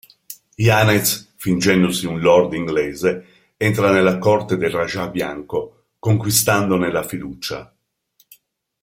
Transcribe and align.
Yanez, 0.57 1.27
fingendosi 1.37 2.07
un 2.07 2.19
Lord 2.21 2.53
inglese, 2.55 3.25
entra 3.57 3.89
alla 3.89 4.17
corte 4.17 4.57
del 4.57 4.71
Rajah 4.71 5.09
bianco, 5.09 5.89
conquistandone 5.99 6.91
la 6.91 7.03
fiducia. 7.03 7.71